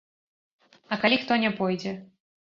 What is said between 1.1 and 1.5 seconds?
хто